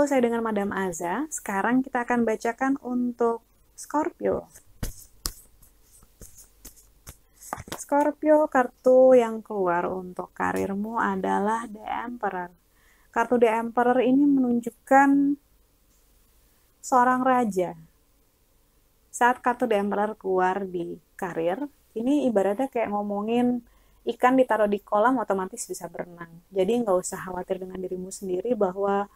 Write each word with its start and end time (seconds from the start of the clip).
Halo, 0.00 0.08
saya 0.08 0.24
dengan 0.24 0.40
Madam 0.40 0.72
Aza. 0.72 1.28
Sekarang 1.28 1.84
kita 1.84 2.08
akan 2.08 2.24
bacakan 2.24 2.80
untuk 2.80 3.44
Scorpio. 3.76 4.48
Scorpio, 7.76 8.48
kartu 8.48 9.12
yang 9.12 9.44
keluar 9.44 9.84
untuk 9.92 10.32
karirmu 10.32 10.96
adalah 10.96 11.68
The 11.68 11.84
Emperor. 11.84 12.48
Kartu 13.12 13.44
The 13.44 13.52
Emperor 13.52 14.00
ini 14.00 14.24
menunjukkan 14.24 15.36
seorang 16.80 17.20
raja. 17.20 17.76
Saat 19.12 19.44
kartu 19.44 19.68
The 19.68 19.84
Emperor 19.84 20.16
keluar 20.16 20.64
di 20.64 20.96
karir, 21.12 21.68
ini 21.92 22.24
ibaratnya 22.24 22.72
kayak 22.72 22.88
ngomongin 22.88 23.60
ikan 24.16 24.40
ditaruh 24.40 24.64
di 24.64 24.80
kolam 24.80 25.20
otomatis 25.20 25.68
bisa 25.68 25.92
berenang. 25.92 26.40
Jadi 26.48 26.88
nggak 26.88 26.96
usah 27.04 27.20
khawatir 27.20 27.60
dengan 27.60 27.76
dirimu 27.76 28.08
sendiri 28.08 28.56
bahwa 28.56 29.12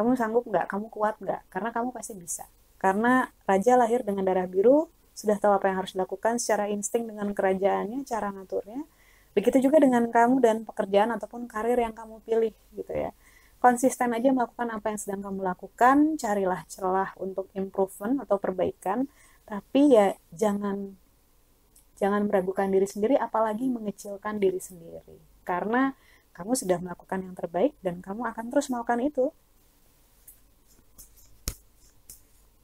kamu 0.00 0.16
sanggup 0.16 0.48
nggak, 0.48 0.64
kamu 0.64 0.88
kuat 0.88 1.20
nggak, 1.20 1.52
karena 1.52 1.68
kamu 1.76 1.92
pasti 1.92 2.16
bisa. 2.16 2.48
Karena 2.80 3.28
raja 3.44 3.76
lahir 3.76 4.00
dengan 4.00 4.24
darah 4.24 4.48
biru, 4.48 4.88
sudah 5.12 5.36
tahu 5.36 5.52
apa 5.60 5.68
yang 5.68 5.84
harus 5.84 5.92
dilakukan 5.92 6.40
secara 6.40 6.72
insting 6.72 7.04
dengan 7.04 7.36
kerajaannya, 7.36 8.08
cara 8.08 8.32
ngaturnya. 8.32 8.88
Begitu 9.36 9.68
juga 9.68 9.76
dengan 9.84 10.08
kamu 10.08 10.40
dan 10.40 10.56
pekerjaan 10.64 11.12
ataupun 11.12 11.44
karir 11.44 11.76
yang 11.76 11.92
kamu 11.92 12.24
pilih 12.24 12.56
gitu 12.72 12.90
ya 12.96 13.12
konsisten 13.60 14.16
aja 14.16 14.32
melakukan 14.32 14.72
apa 14.72 14.86
yang 14.90 14.98
sedang 14.98 15.20
kamu 15.20 15.40
lakukan, 15.44 16.16
carilah 16.16 16.64
celah 16.66 17.12
untuk 17.20 17.52
improvement 17.52 18.24
atau 18.24 18.40
perbaikan, 18.40 19.04
tapi 19.44 19.94
ya 19.94 20.16
jangan 20.32 20.96
jangan 22.00 22.24
meragukan 22.24 22.72
diri 22.72 22.88
sendiri 22.88 23.14
apalagi 23.20 23.68
mengecilkan 23.68 24.40
diri 24.40 24.56
sendiri. 24.56 25.20
Karena 25.44 25.92
kamu 26.32 26.56
sudah 26.56 26.80
melakukan 26.80 27.20
yang 27.20 27.36
terbaik 27.36 27.76
dan 27.84 28.00
kamu 28.00 28.24
akan 28.32 28.48
terus 28.48 28.72
melakukan 28.72 29.04
itu. 29.04 29.28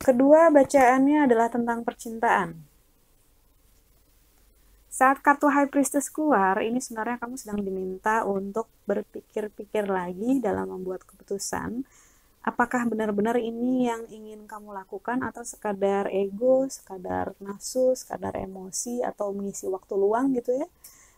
Kedua 0.06 0.54
bacaannya 0.54 1.26
adalah 1.26 1.50
tentang 1.50 1.82
percintaan. 1.82 2.54
Saat 4.86 5.18
kartu 5.18 5.50
High 5.50 5.66
Priestess 5.66 6.06
keluar, 6.06 6.62
ini 6.62 6.78
sebenarnya 6.78 7.18
kamu 7.18 7.34
sedang 7.34 7.58
diminta 7.58 8.22
untuk 8.22 8.70
berpikir-pikir 8.86 9.90
lagi 9.90 10.38
dalam 10.38 10.70
membuat 10.70 11.02
keputusan. 11.10 11.82
Apakah 12.46 12.86
benar-benar 12.86 13.34
ini 13.34 13.90
yang 13.90 14.06
ingin 14.06 14.46
kamu 14.46 14.78
lakukan 14.78 15.26
atau 15.26 15.42
sekadar 15.42 16.06
ego, 16.14 16.70
sekadar 16.70 17.34
nafsu, 17.42 17.98
sekadar 17.98 18.38
emosi 18.38 19.02
atau 19.02 19.34
mengisi 19.34 19.66
waktu 19.66 19.98
luang 19.98 20.38
gitu 20.38 20.54
ya. 20.54 20.70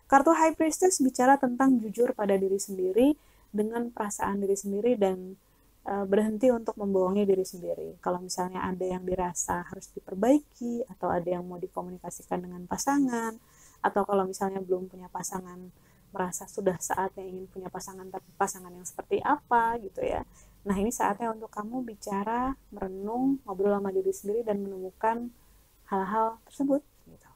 Kartu 0.09 0.33
High 0.33 0.56
Priestess 0.56 1.05
bicara 1.05 1.36
tentang 1.36 1.77
jujur 1.77 2.16
pada 2.16 2.41
diri 2.41 2.56
sendiri 2.56 3.12
dengan 3.53 3.92
perasaan 3.92 4.41
diri 4.41 4.56
sendiri 4.56 4.97
dan 4.97 5.36
e, 5.82 5.94
berhenti 6.06 6.48
untuk 6.50 6.74
membohongi 6.78 7.28
diri 7.28 7.46
sendiri. 7.46 7.98
Kalau 8.02 8.22
misalnya 8.22 8.64
ada 8.64 8.82
yang 8.82 9.02
dirasa 9.02 9.66
harus 9.66 9.90
diperbaiki 9.92 10.86
atau 10.86 11.12
ada 11.12 11.28
yang 11.28 11.44
mau 11.44 11.58
dikomunikasikan 11.58 12.42
dengan 12.42 12.64
pasangan, 12.64 13.34
atau 13.82 14.02
kalau 14.02 14.26
misalnya 14.26 14.58
belum 14.58 14.90
punya 14.90 15.06
pasangan 15.10 15.70
merasa 16.08 16.48
sudah 16.48 16.80
saatnya 16.80 17.22
ingin 17.22 17.46
punya 17.52 17.68
pasangan 17.68 18.08
tapi 18.08 18.28
pasangan 18.34 18.72
yang 18.72 18.86
seperti 18.86 19.20
apa 19.20 19.76
gitu 19.84 20.00
ya 20.00 20.24
nah 20.64 20.74
ini 20.74 20.90
saatnya 20.90 21.30
untuk 21.30 21.52
kamu 21.52 21.84
bicara 21.84 22.56
merenung 22.74 23.38
ngobrol 23.44 23.78
sama 23.78 23.92
diri 23.94 24.12
sendiri 24.12 24.40
dan 24.42 24.64
menemukan 24.64 25.30
hal-hal 25.88 26.40
tersebut 26.48 26.82
gitu 27.06 27.30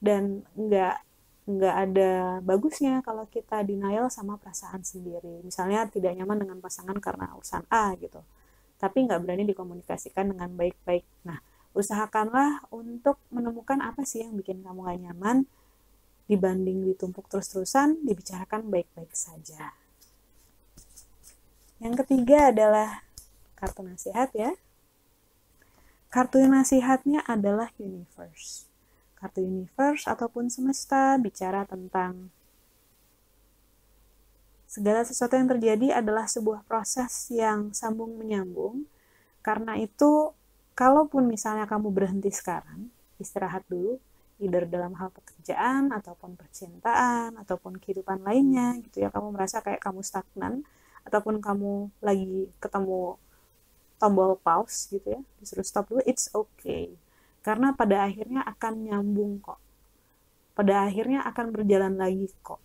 dan 0.00 0.46
nggak 0.56 0.96
nggak 1.44 1.76
ada 1.76 2.10
bagusnya 2.40 3.04
kalau 3.04 3.28
kita 3.28 3.60
denial 3.60 4.08
sama 4.08 4.40
perasaan 4.40 4.80
sendiri 4.80 5.44
misalnya 5.44 5.84
tidak 5.92 6.16
nyaman 6.16 6.40
dengan 6.40 6.58
pasangan 6.64 6.96
karena 6.96 7.36
urusan 7.36 7.68
A 7.68 7.92
gitu 8.00 8.24
tapi 8.80 9.04
nggak 9.04 9.20
berani 9.20 9.44
dikomunikasikan 9.44 10.32
dengan 10.32 10.48
baik-baik 10.56 11.04
nah 11.20 11.38
usahakanlah 11.76 12.64
untuk 12.72 13.20
menemukan 13.28 13.82
apa 13.84 14.06
sih 14.06 14.24
yang 14.24 14.38
bikin 14.38 14.64
kamu 14.64 14.88
gak 14.88 15.00
nyaman 15.04 15.36
dibanding 16.24 16.88
ditumpuk 16.88 17.28
terus-terusan, 17.28 18.00
dibicarakan 18.00 18.72
baik-baik 18.72 19.12
saja. 19.12 19.76
Yang 21.82 22.04
ketiga 22.04 22.48
adalah 22.48 23.04
kartu 23.58 23.84
nasihat 23.84 24.32
ya. 24.32 24.56
Kartu 26.08 26.40
nasihatnya 26.46 27.26
adalah 27.26 27.74
universe. 27.76 28.70
Kartu 29.24 29.40
universe 29.40 30.04
ataupun 30.04 30.52
semesta 30.52 31.16
bicara 31.16 31.64
tentang 31.64 32.28
segala 34.68 35.00
sesuatu 35.00 35.32
yang 35.32 35.48
terjadi 35.48 36.04
adalah 36.04 36.28
sebuah 36.28 36.60
proses 36.68 37.32
yang 37.32 37.72
sambung 37.72 38.20
menyambung. 38.20 38.84
Karena 39.40 39.80
itu, 39.80 40.36
kalaupun 40.76 41.24
misalnya 41.24 41.64
kamu 41.64 41.88
berhenti 41.88 42.28
sekarang, 42.28 42.92
istirahat 43.16 43.64
dulu, 43.64 43.96
either 44.44 44.68
dalam 44.68 44.92
hal 44.98 45.08
pekerjaan 45.14 45.94
ataupun 45.94 46.34
percintaan 46.34 47.38
ataupun 47.38 47.78
kehidupan 47.78 48.26
lainnya 48.26 48.76
gitu 48.82 49.06
ya 49.06 49.08
kamu 49.14 49.30
merasa 49.30 49.62
kayak 49.62 49.78
kamu 49.78 50.02
stagnan 50.02 50.66
ataupun 51.06 51.38
kamu 51.38 51.88
lagi 52.02 52.50
ketemu 52.58 53.14
tombol 54.02 54.34
pause 54.42 54.90
gitu 54.90 55.06
ya 55.06 55.20
disuruh 55.38 55.62
stop 55.62 55.86
dulu 55.86 56.02
it's 56.02 56.26
okay 56.34 56.98
karena 57.44 57.76
pada 57.76 58.08
akhirnya 58.08 58.40
akan 58.48 58.72
nyambung 58.88 59.38
kok 59.44 59.60
pada 60.56 60.88
akhirnya 60.88 61.22
akan 61.28 61.52
berjalan 61.52 61.94
lagi 61.94 62.32
kok 62.40 62.58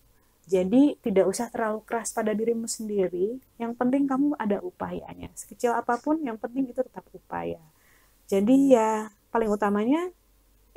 jadi 0.50 0.98
tidak 1.04 1.30
usah 1.30 1.52
terlalu 1.54 1.86
keras 1.86 2.10
pada 2.16 2.34
dirimu 2.34 2.66
sendiri 2.66 3.38
yang 3.62 3.76
penting 3.76 4.08
kamu 4.08 4.34
ada 4.40 4.64
upayanya 4.64 5.30
sekecil 5.36 5.76
apa 5.76 6.00
pun 6.00 6.18
yang 6.24 6.40
penting 6.40 6.72
itu 6.72 6.80
tetap 6.80 7.04
upaya 7.12 7.60
jadi 8.30 8.56
ya 8.74 8.92
paling 9.30 9.50
utamanya 9.50 10.10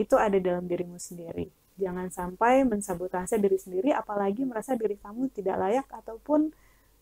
itu 0.01 0.15
ada 0.17 0.37
dalam 0.41 0.65
dirimu 0.65 0.97
sendiri. 0.97 1.53
Jangan 1.77 2.09
sampai 2.13 2.65
mensabotase 2.69 3.37
diri 3.41 3.57
sendiri, 3.57 3.91
apalagi 3.93 4.45
merasa 4.45 4.77
diri 4.77 4.97
kamu 4.97 5.33
tidak 5.33 5.57
layak 5.61 5.87
ataupun 5.89 6.53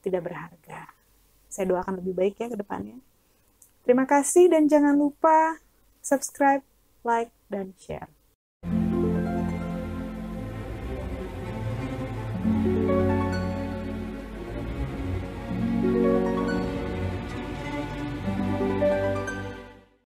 tidak 0.02 0.30
berharga. 0.30 0.90
Saya 1.50 1.66
doakan 1.70 2.02
lebih 2.02 2.14
baik 2.14 2.34
ya 2.38 2.46
ke 2.50 2.56
depannya. 2.58 2.98
Terima 3.82 4.06
kasih 4.06 4.50
dan 4.50 4.70
jangan 4.70 4.94
lupa 4.94 5.58
subscribe, 6.02 6.62
like, 7.04 7.30
dan 7.50 7.74
share. 7.78 8.08